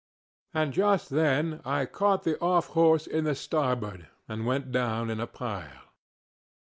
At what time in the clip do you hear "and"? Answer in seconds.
0.59-0.73, 4.27-4.47